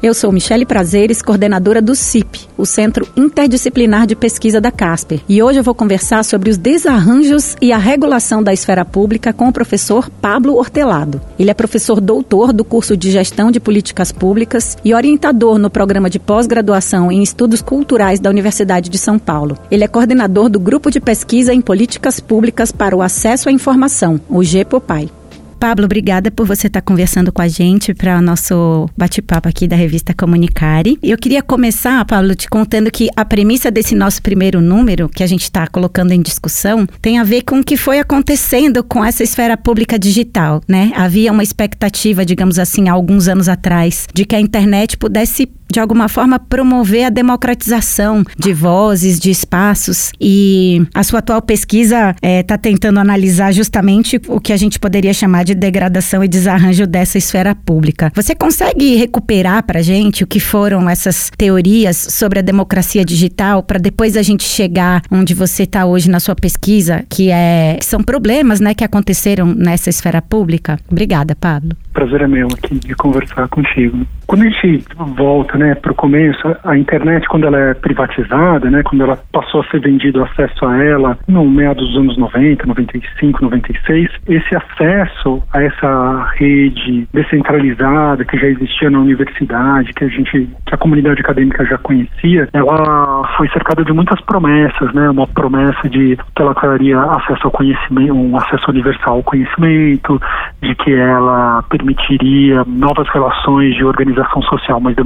[0.00, 5.42] Eu sou Michele Prazeres, coordenadora do CIP, o Centro Interdisciplinar de Pesquisa da Casper, e
[5.42, 9.52] hoje eu vou conversar sobre os desarranjos e a regulação da esfera pública com o
[9.52, 11.20] professor Pablo Hortelado.
[11.36, 16.08] Ele é professor doutor do curso de Gestão de Políticas Públicas e orientador no programa
[16.08, 19.58] de pós-graduação em Estudos Culturais da Universidade de São Paulo.
[19.68, 24.20] Ele é coordenador do Grupo de Pesquisa em Políticas Públicas para o Acesso à Informação,
[24.28, 25.17] o GEPOPAI.
[25.58, 29.74] Pablo, obrigada por você estar conversando com a gente para o nosso bate-papo aqui da
[29.74, 30.96] revista Comunicare.
[31.02, 35.26] Eu queria começar, Pablo, te contando que a premissa desse nosso primeiro número, que a
[35.26, 39.24] gente está colocando em discussão, tem a ver com o que foi acontecendo com essa
[39.24, 40.92] esfera pública digital, né?
[40.94, 45.80] Havia uma expectativa, digamos assim, há alguns anos atrás, de que a internet pudesse de
[45.80, 50.12] alguma forma, promover a democratização de vozes, de espaços.
[50.20, 54.78] E a sua atual pesquisa está é, tá tentando analisar justamente o que a gente
[54.78, 58.10] poderia chamar de degradação e desarranjo dessa esfera pública.
[58.14, 63.78] Você consegue recuperar para gente o que foram essas teorias sobre a democracia digital para
[63.78, 68.60] depois a gente chegar onde você está hoje na sua pesquisa, que é são problemas,
[68.60, 70.78] né, que aconteceram nessa esfera pública?
[70.90, 71.76] Obrigada, Pablo.
[71.92, 74.06] Prazer é meu aqui de conversar contigo.
[74.26, 74.84] Quando a gente
[75.16, 79.60] volta né, para o começo, a internet, quando ela é privatizada, né, quando ela passou
[79.60, 85.42] a ser vendido acesso a ela no meados dos anos 90, 95, 96, esse acesso
[85.52, 91.20] a essa rede descentralizada que já existia na universidade, que a gente, que a comunidade
[91.20, 96.54] acadêmica já conhecia, ela foi cercada de muitas promessas, né, uma promessa de que ela
[96.54, 100.20] traria acesso ao conhecimento, um acesso universal ao conhecimento,
[100.62, 104.96] de que ela permitiria novas relações de organização social mais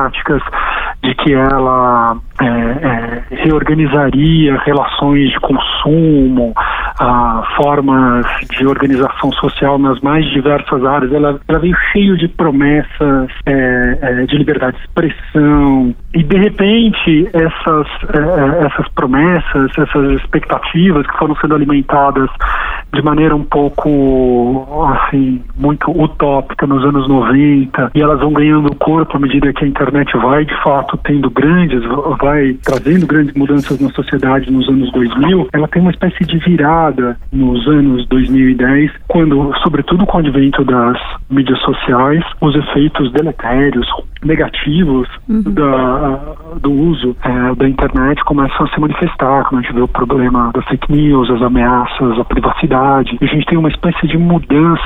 [0.00, 0.42] democráticas,
[1.02, 6.54] de que ela é, é, reorganizaria relações de consumo,
[7.00, 11.10] ah, formas de organização social nas mais diversas áreas.
[11.10, 17.28] Ela, ela veio cheio de promessas é, é de liberdade de expressão e de repente
[17.32, 22.28] essas é, é, essas promessas, essas expectativas que foram sendo alimentadas
[22.92, 29.16] de maneira um pouco assim muito utópica nos anos 90 e elas vão ganhando corpo
[29.16, 31.82] à medida que a internet vai de fato tendo grandes
[32.20, 36.89] vai trazendo grandes mudanças na sociedade nos anos 2000 ela tem uma espécie de virada
[37.32, 43.86] nos anos 2010 quando sobretudo com o advento das mídias sociais os efeitos deletérios
[44.22, 45.42] negativos uhum.
[45.42, 49.88] da, do uso é, da internet começam a se manifestar quando a gente vê o
[49.88, 53.18] problema das fake news as ameaças à privacidade sociedade.
[53.20, 54.82] A gente tem uma espécie de mudança,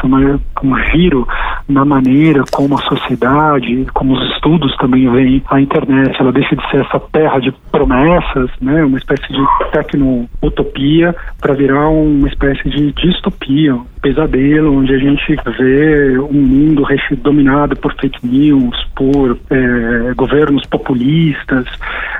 [0.62, 1.26] um giro
[1.68, 6.16] na maneira como a sociedade, como os estudos também veem a internet.
[6.18, 11.83] Ela deixa de ser essa terra de promessas, né, uma espécie de tecno-utopia, para virar
[11.88, 16.84] uma espécie de distopia, um pesadelo, onde a gente vê um mundo
[17.22, 21.66] dominado por fake news, por é, governos populistas,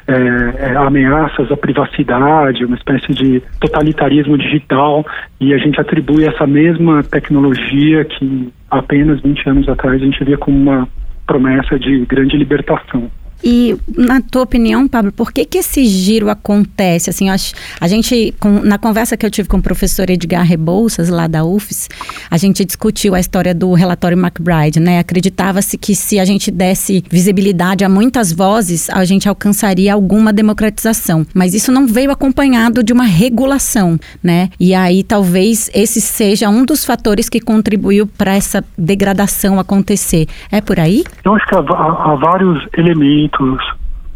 [0.06, 5.04] é, é, ameaças à privacidade, uma espécie de totalitarismo digital,
[5.40, 10.38] e a gente atribui essa mesma tecnologia que apenas 20 anos atrás a gente via
[10.38, 10.88] como uma
[11.26, 13.10] promessa de grande libertação.
[13.42, 17.10] E, na tua opinião, Pablo, por que, que esse giro acontece?
[17.10, 17.36] Assim, a,
[17.80, 21.44] a gente, com, na conversa que eu tive com o professor Edgar Rebouças, lá da
[21.44, 21.88] UFES,
[22.30, 24.98] a gente discutiu a história do relatório McBride, né?
[24.98, 31.26] Acreditava-se que se a gente desse visibilidade a muitas vozes, a gente alcançaria alguma democratização.
[31.34, 34.48] Mas isso não veio acompanhado de uma regulação, né?
[34.58, 40.26] E aí talvez esse seja um dos fatores que contribuiu para essa degradação acontecer.
[40.50, 41.04] É por aí?
[41.24, 43.23] Eu acho que há, há vários elementos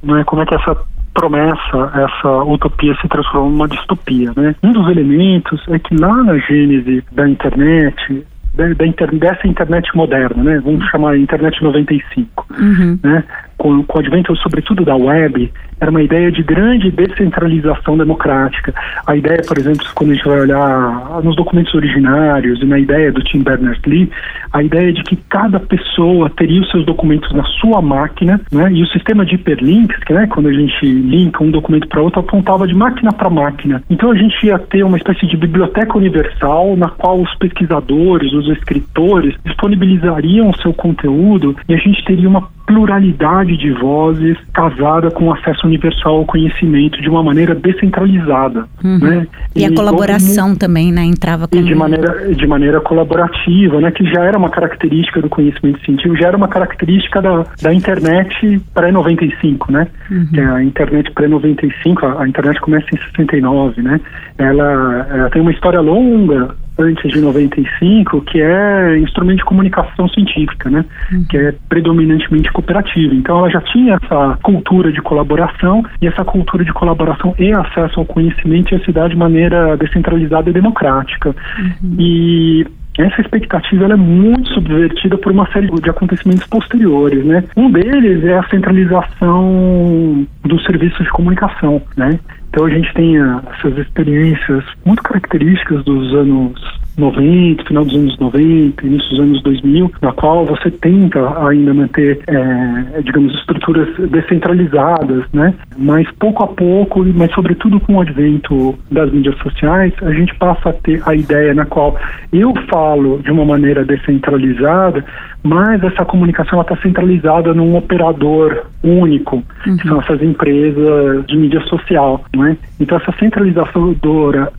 [0.02, 0.76] né, como é que essa
[1.14, 4.32] promessa, essa utopia se transforma numa distopia.
[4.36, 4.54] Né?
[4.62, 8.24] Um dos elementos é que lá na gênese da internet,
[8.54, 10.60] da, da inter, dessa internet moderna, né?
[10.64, 12.98] vamos chamar internet 95, uhum.
[13.02, 13.24] né?
[13.58, 18.74] Com, com o advento sobretudo da web, era uma ideia de grande descentralização democrática.
[19.06, 23.12] A ideia, por exemplo, quando a gente vai olhar nos documentos originários e na ideia
[23.12, 24.10] do Tim Berners-Lee,
[24.52, 28.72] a ideia de que cada pessoa teria os seus documentos na sua máquina, né?
[28.72, 32.20] E o sistema de hiperlinks, que, né, quando a gente linka um documento para outro,
[32.20, 33.82] apontava de máquina para máquina.
[33.90, 38.48] Então a gente ia ter uma espécie de biblioteca universal na qual os pesquisadores, os
[38.48, 45.32] escritores disponibilizariam o seu conteúdo e a gente teria uma pluralidade de vozes casada com
[45.32, 48.66] acesso universal ao conhecimento de uma maneira descentralizada.
[48.84, 48.98] Uhum.
[48.98, 49.26] Né?
[49.56, 51.02] E, e, a colaboração também, né?
[51.02, 51.62] Entrava com...
[51.62, 53.90] de maneira de maneira colaborativa, né?
[53.90, 58.60] Que já era uma característica do conhecimento científico, já era uma característica da, da internet
[58.74, 59.86] pré-95, né?
[60.10, 60.26] Uhum.
[60.26, 63.98] Que a internet pré-95, a, a, internet começa em 69, né?
[64.36, 70.70] Ela, ela tem uma história longa antes de 95, que é instrumento de comunicação científica,
[70.70, 70.84] né?
[71.12, 71.24] Uhum.
[71.28, 73.14] Que é predominantemente cooperativa.
[73.14, 77.98] Então ela já tinha essa cultura de colaboração e essa cultura de colaboração e acesso
[78.00, 81.34] ao conhecimento ia se dar de maneira descentralizada e democrática.
[81.58, 81.96] Uhum.
[81.98, 82.66] E
[82.98, 87.44] essa expectativa é muito subvertida por uma série de acontecimentos posteriores, né?
[87.56, 92.18] Um deles é a centralização dos serviços de comunicação, né?
[92.50, 98.86] Então a gente tem essas experiências muito características dos anos 90, final dos anos 90,
[98.86, 105.54] início dos anos 2000, na qual você tenta ainda manter, é, digamos, estruturas descentralizadas, né?
[105.76, 110.70] Mas pouco a pouco, mas sobretudo com o advento das mídias sociais, a gente passa
[110.70, 111.96] a ter a ideia na qual
[112.32, 115.04] eu falo de uma maneira descentralizada,
[115.42, 119.76] mas essa comunicação está centralizada num operador único, uhum.
[119.76, 122.56] que são essas empresas de mídia social, não é?
[122.80, 123.94] Então essa centralização,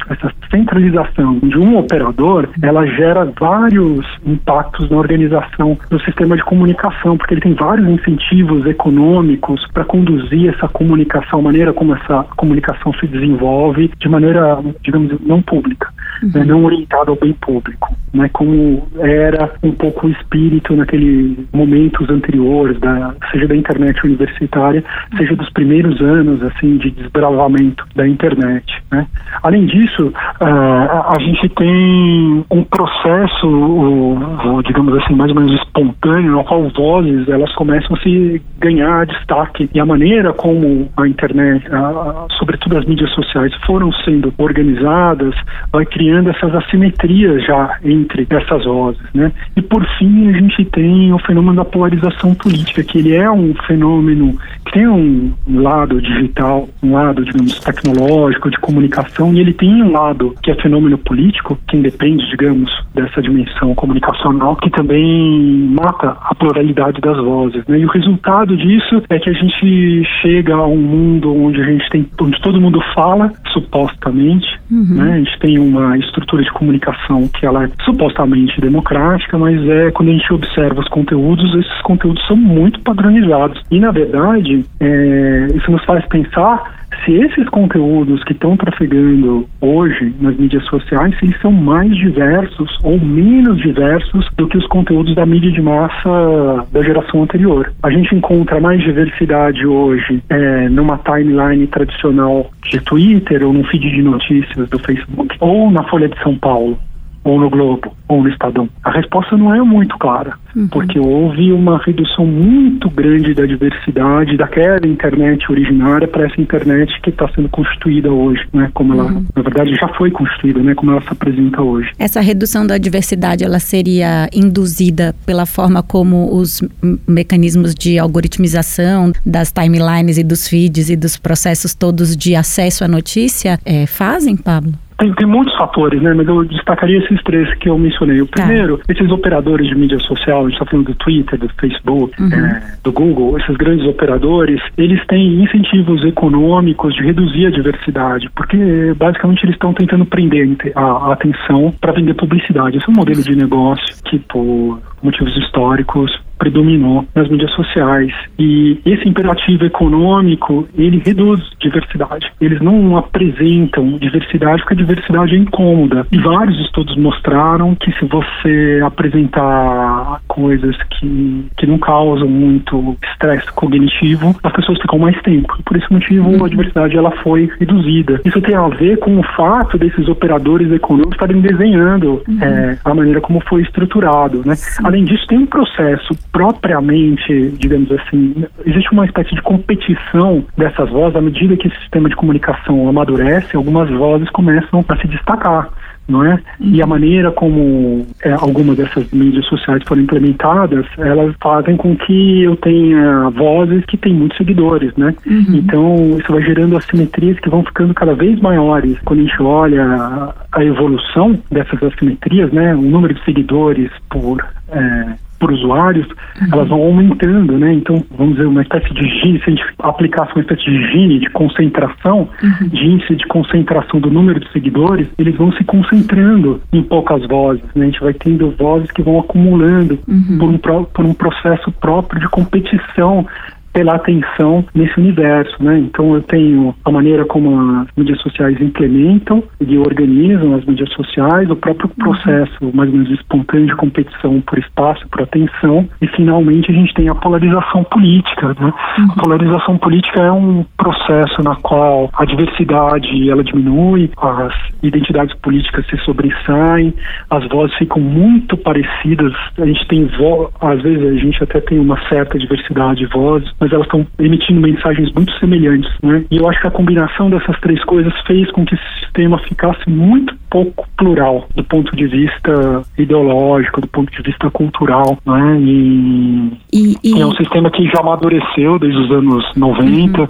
[0.10, 7.18] essa centralização de um operador, ela gera vários impactos na organização do sistema de comunicação,
[7.18, 12.94] porque ele tem vários incentivos econômicos para conduzir essa comunicação, a maneira como essa comunicação
[12.94, 15.88] se desenvolve de maneira, digamos, não pública,
[16.22, 16.32] uhum.
[16.34, 16.46] né?
[16.46, 18.30] não orientada ao bem público, né?
[18.34, 24.84] Como era um pouco o espírito naqueles momentos anteriores, da, seja da internet universitária,
[25.18, 28.66] seja dos primeiros anos assim de desbravamento da internet.
[28.92, 29.06] Né?
[29.44, 36.32] Além disso, uh, a gente tem um processo, uh, digamos assim, mais ou menos espontâneo,
[36.32, 41.66] no qual vozes elas começam a se ganhar destaque e a maneira como a internet,
[41.68, 45.36] uh, sobretudo as mídias sociais, foram sendo organizadas,
[45.72, 49.32] vai criando essas assimetrias já entre essas vozes, né?
[49.56, 53.54] E por fim a gente tem o fenômeno da polarização política, que ele é um
[53.68, 54.38] fenômeno
[54.80, 60.34] tem um lado digital, um lado, digamos, tecnológico, de comunicação, e ele tem um lado
[60.42, 67.02] que é fenômeno político, que independe, digamos, dessa dimensão comunicacional, que também mata a pluralidade
[67.02, 67.80] das vozes, né?
[67.80, 71.90] E o resultado disso é que a gente chega a um mundo onde a gente
[71.90, 74.96] tem, onde todo mundo fala, supostamente, uhum.
[74.96, 75.14] né?
[75.14, 80.10] A gente tem uma estrutura de comunicação que ela é supostamente democrática, mas é quando
[80.10, 83.62] a gente observa os conteúdos, esses conteúdos são muito padronizados.
[83.70, 90.14] E, na verdade, é, isso nos faz pensar se esses conteúdos que estão trafegando hoje
[90.20, 95.16] nas mídias sociais, se eles são mais diversos ou menos diversos do que os conteúdos
[95.16, 97.72] da mídia de massa da geração anterior.
[97.84, 103.90] A gente encontra mais diversidade hoje é, numa timeline tradicional de Twitter ou num feed
[103.90, 106.78] de notícias do Facebook ou na Folha de São Paulo
[107.24, 108.70] ou no Globo, ou no Estadão?
[108.84, 110.68] A resposta não é muito clara, uhum.
[110.68, 117.10] porque houve uma redução muito grande da diversidade daquela internet originária para essa internet que
[117.10, 118.70] está sendo constituída hoje, né?
[118.74, 119.26] Como ela, uhum.
[119.36, 120.74] na verdade, já foi constituída, né?
[120.76, 121.92] Como ela se apresenta hoje.
[121.98, 126.62] Essa redução da diversidade, ela seria induzida pela forma como os
[127.08, 132.88] mecanismos de algoritmização das timelines e dos feeds e dos processos todos de acesso à
[132.88, 134.74] notícia é, fazem, Pablo?
[135.00, 136.14] Tem, tem muitos fatores, né?
[136.14, 138.22] Mas eu destacaria esses três que eu mencionei.
[138.22, 138.44] O tá.
[138.44, 138.84] primeiro, tá.
[138.90, 142.34] esses operadores de mídia social, a gente está falando do Twitter, do Facebook, uhum.
[142.34, 148.94] é, do Google, esses grandes operadores, eles têm incentivos econômicos de reduzir a diversidade, porque
[148.98, 152.78] basicamente eles estão tentando prender a, a atenção para vender publicidade.
[152.78, 158.14] Esse é um modelo de negócio que, por motivos históricos, predominou nas mídias sociais.
[158.40, 162.32] E esse imperativo econômico, ele reduz diversidade.
[162.40, 166.08] Eles não apresentam diversidade porque a diversidade é incômoda.
[166.12, 173.52] E vários estudos mostraram que se você apresentar coisas que, que não causam muito estresse
[173.52, 175.62] cognitivo, as pessoas ficam mais tempo.
[175.66, 176.48] Por esse motivo, a uhum.
[176.48, 178.22] diversidade ela foi reduzida.
[178.24, 182.40] Isso tem a ver com o fato desses operadores econômicos estarem desenhando uhum.
[182.42, 184.42] é, a maneira como foi estruturado.
[184.46, 184.56] Né?
[184.90, 191.16] Além disso, tem um processo propriamente, digamos assim, existe uma espécie de competição dessas vozes.
[191.16, 195.70] À medida que esse sistema de comunicação amadurece, algumas vozes começam a se destacar
[196.10, 196.40] não é?
[196.60, 202.44] E a maneira como é, algumas dessas mídias sociais foram implementadas, elas fazem com que
[202.44, 205.14] eu tenha vozes que têm muitos seguidores, né?
[205.26, 205.56] Uhum.
[205.56, 208.98] Então, isso vai gerando assimetrias que vão ficando cada vez maiores.
[209.06, 212.76] Quando a gente olha a, evolução dessas assimetrias, né?
[212.76, 216.48] O número de seguidores por é, por usuários, uhum.
[216.52, 217.74] elas vão aumentando, né?
[217.74, 221.20] Então, vamos dizer, uma espécie de gine, se a gente aplicasse uma espécie de gine
[221.20, 222.68] de concentração, uhum.
[222.68, 227.64] de índice de concentração do número de seguidores, eles vão se concentrando em poucas vozes,
[227.76, 227.86] né?
[227.86, 230.38] A gente vai tendo vozes que vão acumulando uhum.
[230.60, 233.26] por, um, por um processo próprio de competição
[233.74, 235.80] pela atenção nesse universo, né?
[235.80, 241.50] Então eu tenho a maneira como as mídias sociais implementam e organizam as mídias sociais,
[241.50, 242.06] o próprio uhum.
[242.06, 246.94] processo mais ou menos espontâneo de competição por espaço, por atenção, e finalmente a gente
[246.94, 248.74] tem a polarização política, né?
[248.98, 249.12] Uhum.
[249.12, 255.86] A polarização política é um processo na qual a diversidade ela diminui, as identidades políticas
[255.88, 256.94] se sobressaem,
[257.30, 261.80] as vozes ficam muito parecidas, a gente tem vo às vezes a gente até tem
[261.80, 266.24] uma certa diversidade de vozes, mas elas estão emitindo mensagens muito semelhantes, né?
[266.32, 269.90] E eu acho que a combinação dessas três coisas fez com que esse sistema ficasse
[269.90, 275.60] muito pouco plural do ponto de vista ideológico, do ponto de vista cultural, né?
[275.60, 277.22] E, e, e...
[277.22, 280.28] é um sistema que já amadureceu desde os anos 90 uhum.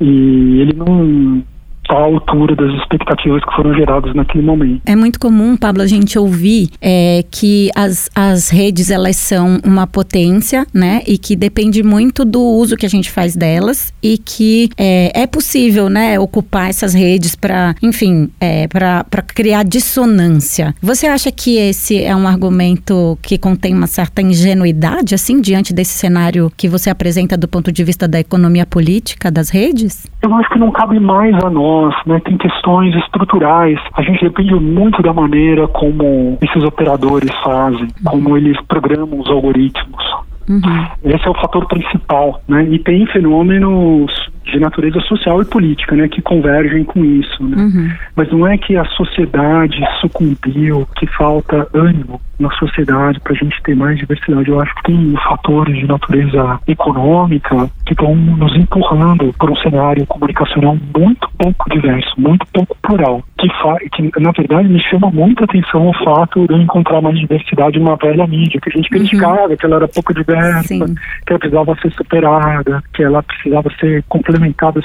[0.00, 1.42] e ele não
[1.90, 4.82] à altura das expectativas que foram geradas naquele momento.
[4.86, 9.86] É muito comum, Pablo, a gente ouvir é, que as, as redes elas são uma
[9.86, 14.68] potência, né, e que depende muito do uso que a gente faz delas e que
[14.76, 20.74] é, é possível, né, ocupar essas redes para, enfim, é, para criar dissonância.
[20.82, 25.94] Você acha que esse é um argumento que contém uma certa ingenuidade, assim, diante desse
[25.94, 30.06] cenário que você apresenta do ponto de vista da economia política das redes?
[30.22, 33.78] Eu acho que não cabe mais a nós nós, né, tem questões estruturais.
[33.94, 40.04] A gente depende muito da maneira como esses operadores fazem, como eles programam os algoritmos.
[40.48, 40.86] Uhum.
[41.04, 42.64] Esse é o fator principal, né?
[42.70, 47.56] E tem fenômenos de natureza social e política, né, que convergem com isso, né?
[47.56, 47.90] Uhum.
[48.14, 53.62] Mas não é que a sociedade sucumbiu, que falta ânimo na sociedade para a gente
[53.62, 54.48] ter mais diversidade.
[54.48, 60.06] Eu acho que tem fatores de natureza econômica que estão nos empurrando para um cenário
[60.06, 63.48] comunicacional muito pouco diverso, muito pouco plural, que,
[63.90, 67.96] que na verdade me chama muita atenção o fato de eu encontrar mais diversidade numa
[67.96, 68.98] velha mídia, que a gente uhum.
[68.98, 69.56] criticava, uhum.
[69.56, 70.94] que ela era pouco diversa, Sim.
[71.26, 74.35] que ela precisava ser superada, que ela precisava ser complementada,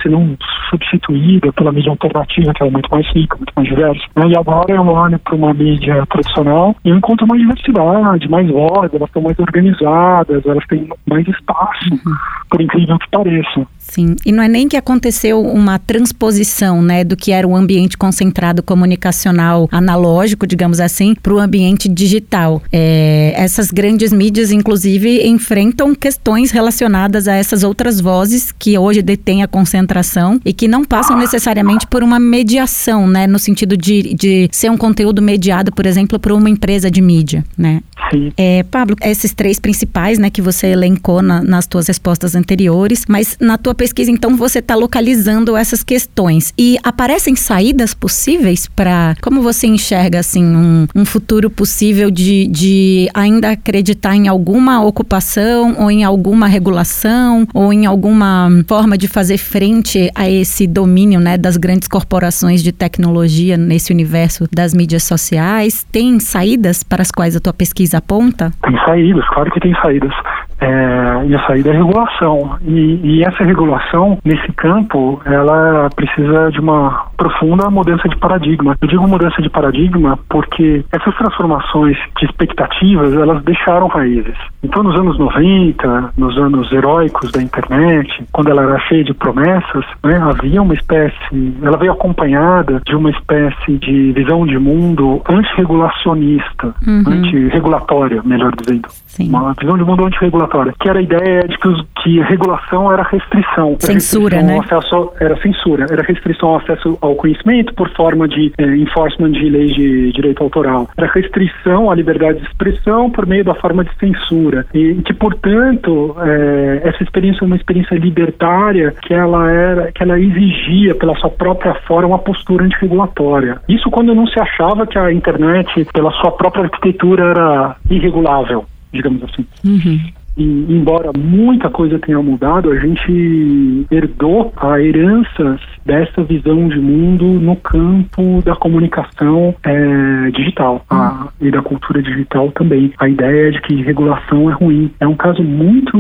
[0.02, 0.38] se não
[0.70, 4.02] substituída pela mídia alternativa, que era muito mais rica, muito mais diversa.
[4.28, 8.94] E agora eu olho para uma mídia tradicional e eu encontro mais diversidade, mais voz,
[8.94, 12.16] elas estão mais organizadas, elas têm mais espaço, uhum.
[12.50, 13.68] por incrível que pareça.
[13.92, 17.98] Sim, e não é nem que aconteceu uma transposição, né, do que era o ambiente
[17.98, 22.64] concentrado comunicacional analógico, digamos assim, para o ambiente digital.
[22.72, 29.44] É, essas grandes mídias, inclusive, enfrentam questões relacionadas a essas outras vozes que hoje detêm
[29.44, 34.48] a concentração e que não passam necessariamente por uma mediação, né, no sentido de, de
[34.54, 37.82] ser um conteúdo mediado, por exemplo, por uma empresa de mídia, né?
[38.10, 38.32] Sim.
[38.38, 43.38] É, Pablo, esses três principais, né, que você elencou na, nas tuas respostas anteriores, mas
[43.40, 46.54] na tua pesquisa, então, você está localizando essas questões.
[46.56, 49.16] E aparecem saídas possíveis para.
[49.24, 55.76] Como você enxerga, assim, um, um futuro possível de, de ainda acreditar em alguma ocupação,
[55.80, 61.36] ou em alguma regulação, ou em alguma forma de fazer frente a esse domínio, né,
[61.36, 65.88] das grandes corporações de tecnologia nesse universo das mídias sociais?
[65.92, 68.54] Tem saídas para as quais a tua pesquisa aponta?
[68.62, 70.14] Tem saídas, claro que tem saídas.
[70.62, 72.58] É, e a saída é regulação.
[72.62, 78.76] E, e, essa regulação, nesse campo, ela precisa de uma profunda mudança de paradigma.
[78.82, 84.36] Eu digo mudança de paradigma porque essas transformações de expectativas, elas deixaram raízes.
[84.64, 89.86] Então, nos anos 90, nos anos heróicos da internet, quando ela era cheia de promessas,
[90.04, 96.74] né, havia uma espécie, ela veio acompanhada de uma espécie de visão de mundo antirregulacionista,
[96.88, 97.04] uhum.
[97.06, 98.88] antirregulatória, melhor dizendo.
[98.90, 99.30] Sim.
[99.30, 103.04] Uma visão de mundo antirregulatória, que era a ideia de que, os, que regulação era
[103.04, 103.76] restrição.
[103.80, 105.08] Censura, era restrição né?
[105.12, 109.50] Acesso, era censura, era restrição ao acesso ao conhecimento por forma de eh, enforcement de
[109.50, 110.90] leis de direito autoral.
[110.98, 114.66] Era restrição à liberdade de expressão por meio da forma de censura.
[114.74, 120.20] E, que, portanto, eh, essa experiência é uma experiência libertária que ela era, que ela
[120.20, 123.62] exigia pela sua própria forma uma postura antirregulatória.
[123.68, 129.24] Isso quando não se achava que a internet, pela sua própria arquitetura, era irregulável digamos
[129.24, 129.46] assim.
[129.64, 130.00] Uhum.
[130.38, 137.26] E, embora muita coisa tenha mudado, a gente herdou a herança dessa visão de mundo
[137.26, 142.94] no campo da comunicação é, digital a, e da cultura digital também.
[143.00, 144.92] A ideia de que regulação é ruim.
[145.00, 145.98] É um caso muito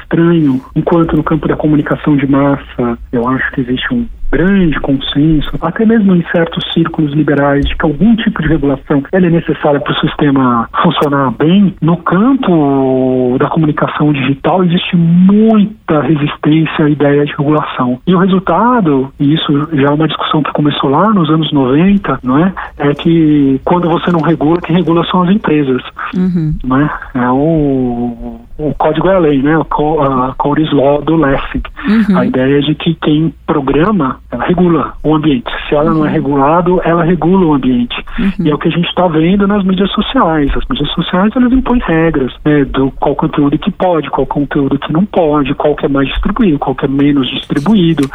[0.00, 5.50] estranho, enquanto no campo da comunicação de massa eu acho que existe um grande consenso,
[5.60, 9.92] até mesmo em certos círculos liberais, de que algum tipo de regulação é necessária para
[9.92, 11.74] o sistema funcionar bem.
[11.80, 18.00] No campo da comunicação digital existe muita resistência à ideia de regulação.
[18.06, 22.20] E o resultado, e isso já é uma discussão que começou lá nos anos 90,
[22.22, 22.52] não é?
[22.78, 25.82] É que quando você não regula, quem regula são as empresas.
[26.16, 26.54] Uhum.
[26.64, 26.90] Não é?
[27.14, 29.54] é o, o código é a lei, né?
[29.54, 31.62] A Code Law do Lessig.
[31.88, 32.18] Uhum.
[32.18, 35.48] A ideia é de que quem programa ela regula o ambiente.
[35.68, 35.98] Se ela uhum.
[35.98, 36.14] não é uhum.
[36.14, 37.96] regulado, ela regula o ambiente.
[38.18, 38.46] Uhum.
[38.46, 40.50] E é o que a gente está vendo nas mídias sociais.
[40.56, 44.92] As mídias sociais elas impõem regras né, do qual conteúdo que pode, qual conteúdo que
[44.92, 48.10] não pode, qual que é mais distribuído, qual que é menos distribuído,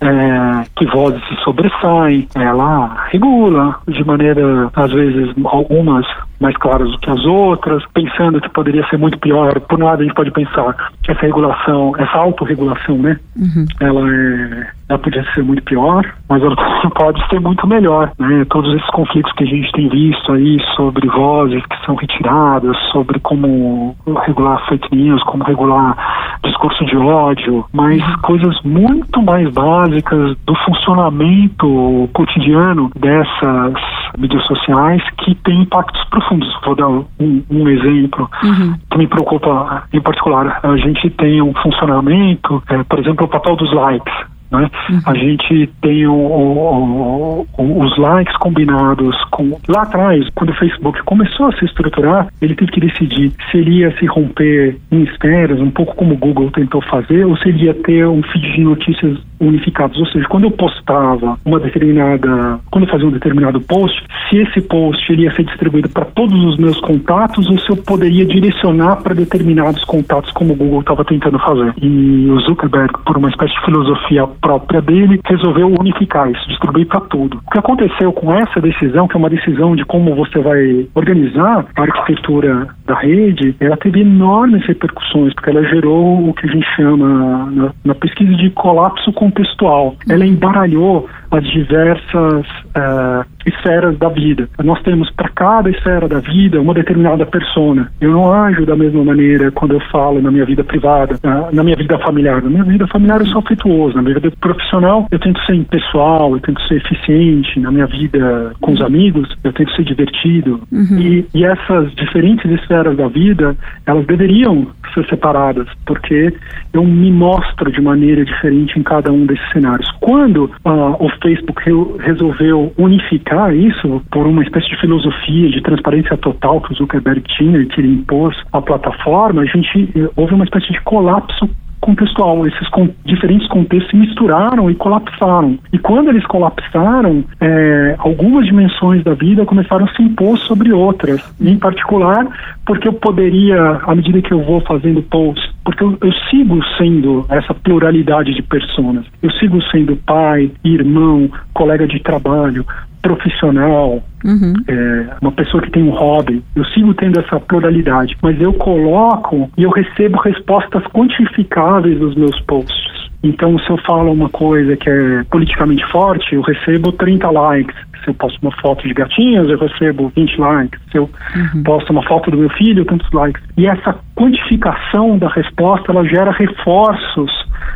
[0.00, 2.28] é, que vozes se sobressaem.
[2.36, 6.06] Ela regula de maneira, às vezes, algumas
[6.40, 9.58] mais claras do que as outras, pensando que poderia ser muito pior.
[9.60, 13.66] Por um lado, a gente pode pensar que essa regulação, essa autorregulação, né, uhum.
[13.80, 16.56] ela é ela podia ser muito pior, mas ela
[16.96, 18.44] pode ser muito melhor, né?
[18.50, 23.18] Todos esses conflitos que a gente tem visto aí sobre vozes que são retiradas, sobre
[23.20, 25.96] como regular fake news, como regular
[26.44, 33.74] discurso de ódio, mas coisas muito mais básicas do funcionamento cotidiano dessas
[34.16, 36.48] mídias sociais que têm impactos profundos.
[36.64, 37.04] Vou dar um,
[37.50, 38.74] um exemplo uhum.
[38.90, 40.60] que me preocupa em particular.
[40.62, 44.14] A gente tem um funcionamento, é, por exemplo, o papel dos likes.
[44.50, 44.70] Né?
[44.90, 45.00] Uhum.
[45.04, 49.58] A gente tem o, o, o, os likes combinados com.
[49.68, 53.80] Lá atrás, quando o Facebook começou a se estruturar, ele teve que decidir se ele
[53.80, 57.64] ia se romper em esferas, um pouco como o Google tentou fazer, ou se ele
[57.64, 59.98] ia ter um feed de notícias unificados.
[59.98, 62.58] Ou seja, quando eu postava uma determinada.
[62.70, 66.42] Quando eu fazia um determinado post, se esse post ele ia ser distribuído para todos
[66.44, 71.04] os meus contatos ou se eu poderia direcionar para determinados contatos, como o Google estava
[71.04, 71.72] tentando fazer.
[71.80, 77.00] E o Zuckerberg, por uma espécie de filosofia própria dele, resolveu unificar isso, distribuir para
[77.00, 77.40] tudo.
[77.46, 81.66] O que aconteceu com essa decisão, que é uma decisão de como você vai organizar
[81.76, 86.66] a arquitetura da rede, ela teve enormes repercussões, porque ela gerou o que a gente
[86.76, 89.96] chama na, na pesquisa de colapso contextual.
[90.08, 94.48] Ela embaralhou as diversas uh, esferas da vida.
[94.62, 97.90] Nós temos para cada esfera da vida uma determinada persona.
[98.00, 101.62] Eu não ajo da mesma maneira quando eu falo na minha vida privada, uh, na
[101.62, 102.42] minha vida familiar.
[102.42, 106.32] Na minha vida familiar eu sou afetuoso, na minha vida profissional eu tento ser impessoal,
[106.34, 110.60] eu tento ser eficiente, na minha vida com os amigos eu tento ser divertido.
[110.72, 110.98] Uhum.
[110.98, 116.32] E, e essas diferentes esferas da vida, elas deveriam ser separadas, porque
[116.72, 119.90] eu me mostro de maneira diferente em cada um desses cenários.
[120.00, 121.72] Quando uh, o Facebook re
[122.04, 127.58] resolveu unificar isso por uma espécie de filosofia de transparência total que o Zuckerberg tinha
[127.58, 131.48] e que ele impôs à plataforma, a gente eh, houve uma espécie de colapso
[131.80, 132.46] contextual.
[132.46, 135.58] Esses con diferentes contextos se misturaram e colapsaram.
[135.72, 141.22] E quando eles colapsaram, é, algumas dimensões da vida começaram a se impor sobre outras.
[141.40, 142.26] Em particular,
[142.66, 147.26] porque eu poderia, à medida que eu vou fazendo posts, porque eu, eu sigo sendo
[147.28, 149.04] essa pluralidade de pessoas.
[149.22, 152.64] Eu sigo sendo pai, irmão, colega de trabalho,
[153.02, 154.52] profissional, uhum.
[154.66, 159.50] é, uma pessoa que tem um hobby, eu sigo tendo essa pluralidade, mas eu coloco
[159.56, 163.08] e eu recebo respostas quantificáveis dos meus posts.
[163.22, 167.76] Então, se eu falo uma coisa que é politicamente forte, eu recebo 30 likes.
[168.04, 170.80] Se eu posto uma foto de gatinhas, eu recebo 20 likes.
[170.92, 171.62] Se eu uhum.
[171.64, 173.42] posto uma foto do meu filho, tantos likes.
[173.56, 177.30] E essa quantificação da resposta, ela gera reforços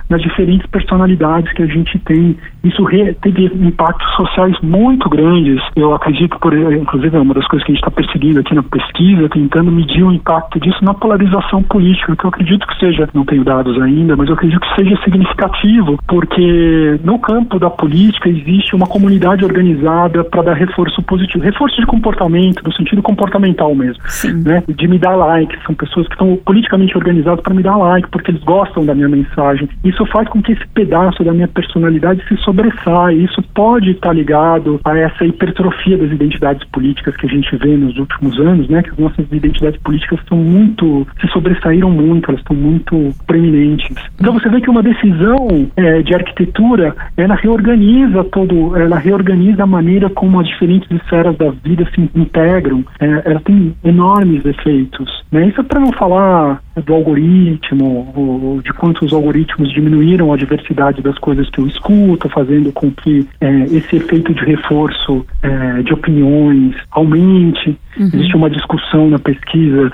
[0.09, 2.37] nas diferentes personalidades que a gente tem.
[2.65, 2.85] Isso
[3.21, 5.61] teve impactos sociais muito grandes.
[5.75, 8.63] Eu acredito, por inclusive, é uma das coisas que a gente está perseguindo aqui na
[8.63, 13.25] pesquisa, tentando medir o impacto disso na polarização política, que eu acredito que seja, não
[13.25, 18.75] tenho dados ainda, mas eu acredito que seja significativo, porque no campo da política existe
[18.75, 24.43] uma comunidade organizada para dar reforço positivo, reforço de comportamento, no sentido comportamental mesmo, Sim.
[24.45, 24.63] né?
[24.69, 28.31] De me dar like, são pessoas que estão politicamente organizadas para me dar like, porque
[28.31, 29.69] eles gostam da minha mensagem.
[29.85, 33.17] Isso faz com que esse pedaço da minha personalidade se sobressaia.
[33.17, 37.97] Isso pode estar ligado a essa hipertrofia das identidades políticas que a gente vê nos
[37.99, 38.83] últimos anos, né?
[38.83, 43.97] Que as nossas identidades políticas estão muito, se sobressaíram muito, elas estão muito preeminentes.
[44.21, 49.67] Então você vê que uma decisão é, de arquitetura, ela reorganiza todo, ela reorganiza a
[49.67, 52.85] maneira como as diferentes esferas da vida se integram.
[53.01, 55.23] É, ela tem enormes efeitos.
[55.33, 55.49] Né?
[55.49, 61.49] Isso é para não falar do algoritmo, de quantos algoritmos diminuíram a diversidade das coisas
[61.51, 67.79] que eu escuto, fazendo com que é, esse efeito de reforço é, de opiniões aumente.
[67.97, 68.07] Uhum.
[68.07, 69.91] Existe uma discussão na pesquisa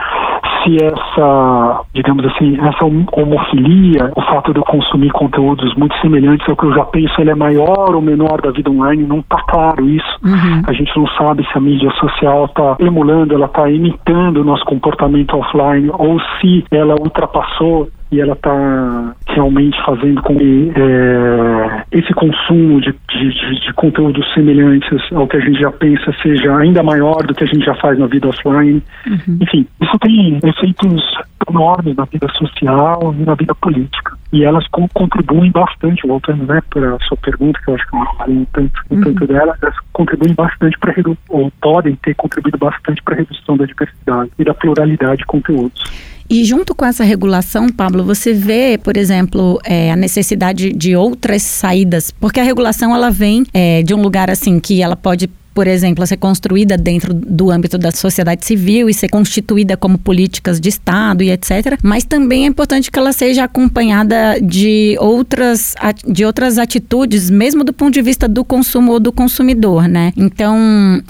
[0.65, 6.57] se essa, digamos assim, essa homofilia, o fato de eu consumir conteúdos muito semelhantes ao
[6.57, 9.89] que eu já penso, ele é maior ou menor da vida online, não está claro
[9.89, 10.19] isso.
[10.25, 10.63] Uhum.
[10.67, 14.65] A gente não sabe se a mídia social está emulando, ela está imitando o nosso
[14.65, 22.13] comportamento offline ou se ela ultrapassou e ela está realmente fazendo com que é, esse
[22.15, 27.27] consumo de, de, de, conteúdos semelhantes ao que a gente já pensa seja ainda maior
[27.27, 28.83] do que a gente já faz na vida offline.
[29.07, 29.39] Uhum.
[29.41, 31.05] Enfim, isso tem efeitos
[31.49, 34.17] enormes na vida social e na vida política.
[34.33, 38.01] E elas contribuem bastante, voltando né, para a sua pergunta, que eu acho que eu
[38.01, 39.01] não falei tanto, uhum.
[39.03, 40.95] tanto dela, elas contribuem bastante para
[41.31, 45.83] ou podem ter contribuído bastante para a redução da diversidade e da pluralidade de conteúdos.
[46.31, 51.43] E junto com essa regulação, Pablo, você vê, por exemplo, é, a necessidade de outras
[51.43, 55.27] saídas, porque a regulação ela vem é, de um lugar assim que ela pode
[55.59, 59.99] por exemplo, a ser construída dentro do âmbito da sociedade civil e ser constituída como
[59.99, 61.77] políticas de Estado e etc.
[61.83, 65.75] Mas também é importante que ela seja acompanhada de outras,
[66.07, 70.13] de outras atitudes, mesmo do ponto de vista do consumo ou do consumidor, né?
[70.17, 70.57] Então,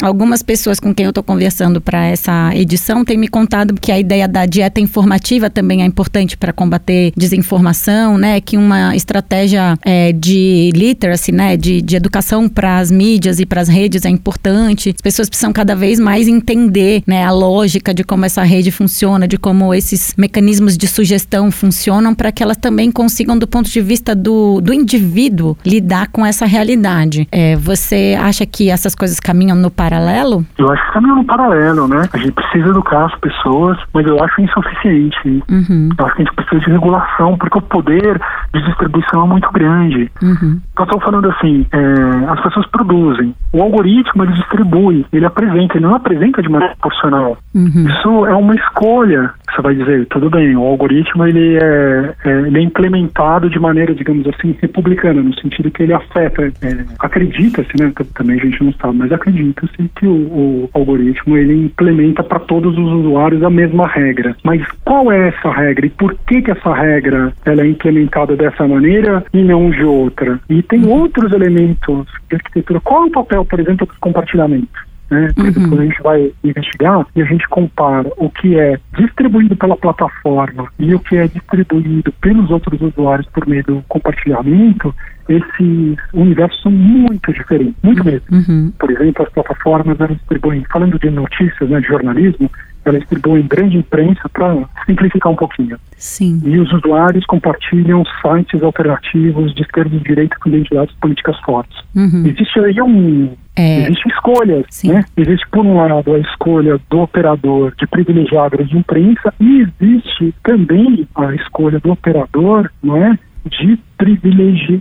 [0.00, 4.00] algumas pessoas com quem eu estou conversando para essa edição têm me contado que a
[4.00, 8.40] ideia da dieta informativa também é importante para combater desinformação, né?
[8.40, 11.54] Que uma estratégia é, de literacy, né?
[11.54, 14.90] De, de educação para as mídias e para as redes é importante importante.
[14.90, 19.26] As pessoas precisam cada vez mais entender né, a lógica de como essa rede funciona,
[19.26, 23.80] de como esses mecanismos de sugestão funcionam, para que elas também consigam, do ponto de
[23.80, 27.26] vista do, do indivíduo, lidar com essa realidade.
[27.32, 30.44] É, você acha que essas coisas caminham no paralelo?
[30.56, 32.08] Eu acho que caminham no paralelo, né?
[32.12, 35.42] A gente precisa educar as pessoas, mas eu acho insuficiente.
[35.50, 35.90] Uhum.
[35.98, 38.20] Eu acho que a gente precisa de regulação, porque o poder
[38.54, 40.10] de distribuição é muito grande.
[40.22, 40.60] Uhum.
[40.76, 43.34] Nós estamos falando assim, é, as pessoas produzem.
[43.52, 47.36] O algoritmo ele distribui, ele apresenta, ele não apresenta de maneira proporcional.
[47.54, 47.86] Uhum.
[47.88, 49.30] Isso é uma escolha.
[49.50, 53.94] Você vai dizer, tudo bem, o algoritmo ele é, é ele é implementado de maneira,
[53.94, 57.92] digamos assim, republicana, no sentido que ele afeta, é, acredita-se, né?
[58.14, 62.76] Também a gente não sabe, mas acredita-se que o, o, algoritmo ele implementa para todos
[62.76, 64.36] os usuários a mesma regra.
[64.44, 68.66] Mas qual é essa regra e por que que essa regra ela é implementada dessa
[68.66, 70.38] maneira e não de outra?
[70.48, 72.80] E tem outros elementos de arquitetura.
[72.80, 74.87] Qual é o papel, por exemplo, dos compartilhamento.
[75.10, 75.32] Né?
[75.38, 75.68] Uhum.
[75.68, 80.70] Quando a gente vai investigar e a gente compara o que é distribuído pela plataforma
[80.78, 84.94] e o que é distribuído pelos outros usuários por meio do compartilhamento,
[85.28, 88.26] esses universos são muito diferentes, muito mesmo.
[88.30, 88.72] Uhum.
[88.78, 92.50] Por exemplo, as plataformas elas distribuem, falando de notícias, né, de jornalismo,
[92.88, 95.78] elas distribuem grande imprensa para simplificar um pouquinho.
[95.96, 96.40] Sim.
[96.44, 101.76] E os usuários compartilham sites alternativos de esquerda e direita com identidades políticas fortes.
[101.94, 102.24] Uhum.
[102.26, 103.82] Existe aí um é...
[103.82, 104.92] Existem escolhas, Sim.
[104.92, 105.04] né?
[105.16, 110.32] Existe, por um lado, a escolha do operador de privilegiar a grande imprensa e existe
[110.44, 113.18] também a escolha do operador, não é?
[113.46, 113.78] De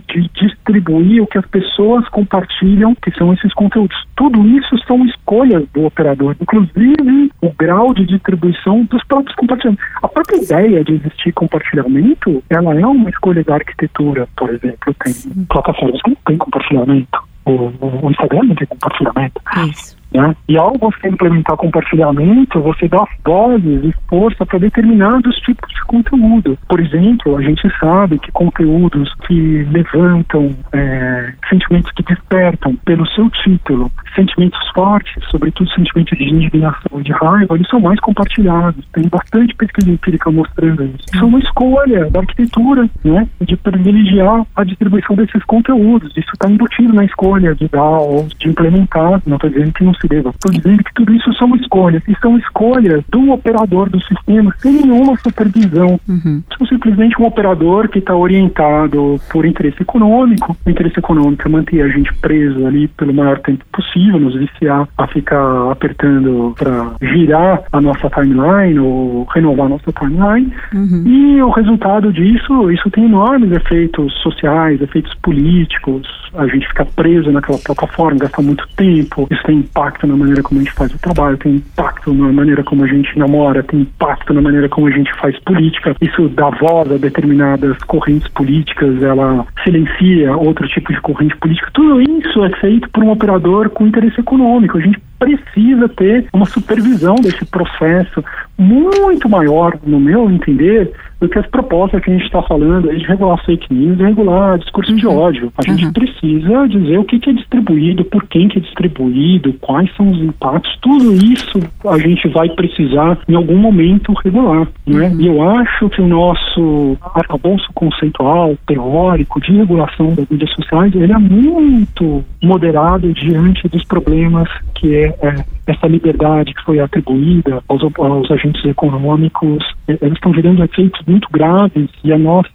[0.06, 3.96] de distribuir o que as pessoas compartilham, que são esses conteúdos.
[4.16, 9.84] Tudo isso são escolhas do operador, inclusive o grau de distribuição dos próprios compartilhamentos.
[10.02, 14.94] A própria ideia de existir compartilhamento, ela é uma escolha da arquitetura, por exemplo.
[15.04, 15.14] Tem
[15.46, 17.18] plataformas que não têm compartilhamento.
[17.44, 19.40] O, o Instagram não tem compartilhamento.
[19.68, 19.97] Isso.
[20.12, 20.34] Né?
[20.48, 26.58] E ao você implementar compartilhamento, você dá vozes e força para determinados tipos de conteúdo.
[26.68, 33.28] Por exemplo, a gente sabe que conteúdos que levantam é, sentimentos que despertam pelo seu
[33.30, 38.84] título, sentimentos fortes, sobretudo sentimentos de indignação e de raiva, eles são mais compartilhados.
[38.92, 41.04] Tem bastante pesquisa empírica mostrando isso.
[41.12, 46.10] Isso é uma escolha da arquitetura, né, de privilegiar a distribuição desses conteúdos.
[46.16, 49.20] Isso está embutido na escolha de dar ou de implementar.
[49.26, 53.02] Não estou dizendo que não Estou dizendo que tudo isso são escolhas, e são escolhas
[53.08, 56.00] do operador do sistema sem nenhuma supervisão.
[56.08, 56.42] Uhum.
[56.56, 60.56] São simplesmente um operador que está orientado por interesse econômico.
[60.64, 64.88] O interesse econômico é manter a gente preso ali pelo maior tempo possível, nos viciar
[64.96, 70.52] a ficar apertando para girar a nossa timeline ou renovar a nossa timeline.
[70.74, 71.04] Uhum.
[71.06, 76.06] E o resultado disso, isso tem enormes efeitos sociais, efeitos políticos.
[76.34, 80.42] A gente fica preso naquela plataforma, gasta muito tempo, isso tem impacto impacto na maneira
[80.42, 83.80] como a gente faz o trabalho, tem impacto na maneira como a gente namora, tem
[83.80, 85.96] impacto na maneira como a gente faz política.
[86.00, 91.70] Isso dá voz a determinadas correntes políticas, ela silencia outro tipo de corrente política.
[91.72, 94.76] Tudo isso é feito por um operador com interesse econômico.
[94.76, 98.24] A gente precisa ter uma supervisão desse processo
[98.58, 102.98] muito maior, no meu entender, do que as propostas que a gente está falando aí
[102.98, 105.18] de regular fake news e regular discurso de uhum.
[105.18, 105.52] ódio.
[105.56, 105.92] A gente uhum.
[105.92, 110.18] precisa dizer o que, que, é distribuído, por quem que é distribuído, quais são os
[110.20, 114.68] impactos, tudo isso a gente vai precisar em algum momento regular.
[114.86, 115.08] Né?
[115.08, 115.20] Uhum.
[115.20, 121.12] E eu acho que o nosso arcabouço conceitual, teórico, de regulação das mídias sociais, ele
[121.12, 127.82] é muito moderado diante dos problemas que é, é essa liberdade que foi atribuída aos,
[127.82, 132.48] aos agentes econômicos, eles estão gerando efeitos muito graves e a nossa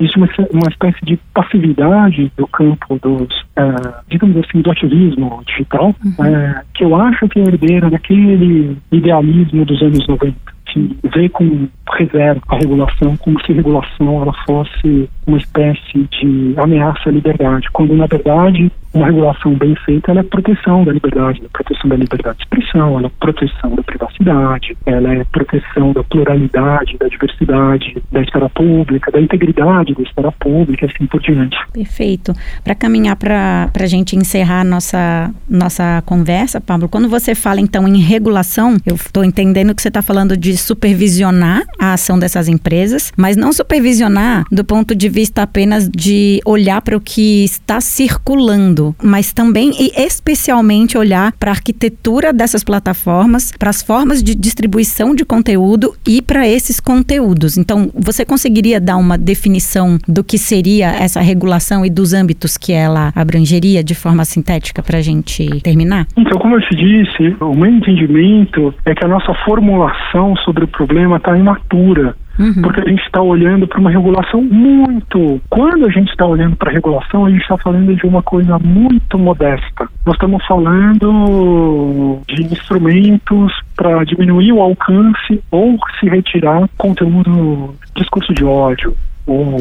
[0.00, 3.64] existe uma, uma espécie de passividade do campo dos, é,
[4.08, 6.24] digamos assim, do ativismo digital, uhum.
[6.24, 11.68] é, que eu acho que é herdeira daquele idealismo dos anos 90 que vê com
[11.92, 17.68] reserva a regulação, como se a regulação ela fosse uma espécie de ameaça à liberdade,
[17.72, 21.96] quando na verdade uma regulação bem feita ela é proteção da liberdade, é proteção da
[21.96, 27.96] liberdade de expressão, ela é proteção da privacidade, ela é proteção da pluralidade, da diversidade,
[28.10, 31.56] da esfera pública, da integridade da esfera pública, assim por diante.
[31.72, 32.32] Perfeito.
[32.62, 37.98] Para caminhar para a gente encerrar nossa nossa conversa, Pablo, quando você fala então em
[37.98, 43.36] regulação, eu estou entendendo que você está falando de supervisionar a ação dessas empresas, mas
[43.36, 49.32] não supervisionar do ponto de vista apenas de olhar para o que está circulando, mas
[49.32, 55.24] também e especialmente olhar para a arquitetura dessas plataformas, para as formas de distribuição de
[55.24, 57.56] conteúdo e para esses conteúdos.
[57.56, 62.72] Então, você conseguiria dar uma definição do que seria essa regulação e dos âmbitos que
[62.72, 66.06] ela abrangeria de forma sintética para a gente terminar?
[66.16, 70.68] Então, como eu te disse, o meu entendimento é que a nossa formulação sobre o
[70.68, 72.14] problema está imatura.
[72.38, 72.62] Uhum.
[72.62, 75.40] Porque a gente está olhando para uma regulação muito.
[75.48, 78.58] Quando a gente está olhando para a regulação, a gente está falando de uma coisa
[78.58, 79.88] muito modesta.
[80.04, 88.44] Nós estamos falando de instrumentos para diminuir o alcance ou se retirar conteúdo, discurso de
[88.44, 89.60] ódio, ou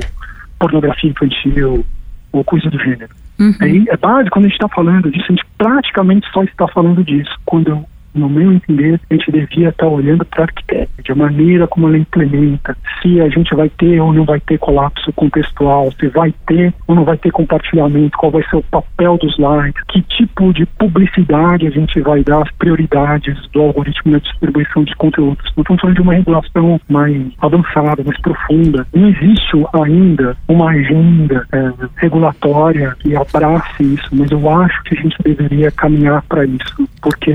[0.59, 1.85] pornografia infantil,
[2.31, 3.13] ou coisa do gênero.
[3.39, 3.53] Uhum.
[3.61, 7.03] É, é básico quando a gente está falando disso, a gente praticamente só está falando
[7.03, 7.31] disso.
[7.45, 11.87] Quando no meu entender, a gente devia estar olhando para a arquitetura, de maneira como
[11.87, 16.33] ela implementa, se a gente vai ter ou não vai ter colapso contextual, se vai
[16.45, 20.53] ter ou não vai ter compartilhamento, qual vai ser o papel dos likes, que tipo
[20.53, 25.51] de publicidade a gente vai dar, as prioridades do algoritmo na distribuição de conteúdos.
[25.55, 28.87] Não estamos falando de uma regulação mais avançada, mais profunda.
[28.93, 35.01] Não existe ainda uma agenda é, regulatória que abrace isso, mas eu acho que a
[35.01, 37.33] gente deveria caminhar para isso, porque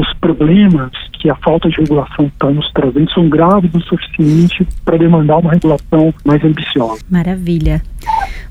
[0.00, 4.96] os problemas que a falta de regulação está nos trazendo são graves o suficiente para
[4.96, 7.02] demandar uma regulação mais ambiciosa.
[7.10, 7.82] Maravilha.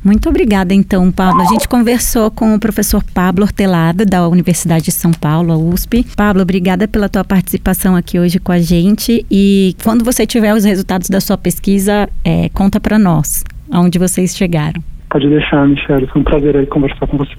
[0.04, 1.42] Muito obrigada, então, Pablo.
[1.42, 6.06] A gente conversou com o professor Pablo Hortelada, da Universidade de São Paulo, a USP.
[6.16, 9.26] Pablo, obrigada pela tua participação aqui hoje com a gente.
[9.30, 14.38] E quando você tiver os resultados da sua pesquisa, é, conta para nós aonde vocês
[14.38, 14.82] chegaram.
[15.10, 16.08] Pode deixar, Michelle.
[16.08, 17.34] Foi um prazer aí conversar com você.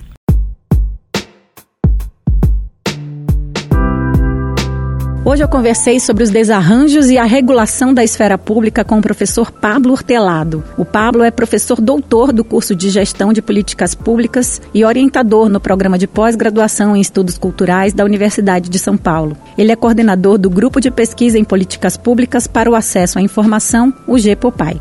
[5.23, 9.53] Hoje eu conversei sobre os desarranjos e a regulação da esfera pública com o professor
[9.53, 10.65] Pablo Hortelado.
[10.79, 15.61] O Pablo é professor doutor do curso de Gestão de Políticas Públicas e orientador no
[15.61, 19.37] programa de pós-graduação em Estudos Culturais da Universidade de São Paulo.
[19.59, 23.93] Ele é coordenador do Grupo de Pesquisa em Políticas Públicas para o Acesso à Informação,
[24.07, 24.81] o GPOPAI.